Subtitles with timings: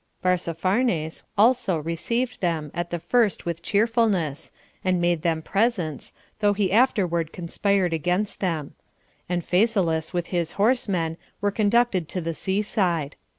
[0.23, 4.51] Barzapharnes also received them at the first with cheerfulness,
[4.83, 8.73] and made them presents, though he afterward conspired against them;
[9.29, 13.15] and Phasaelus, with his horsemen, were conducted to the sea side.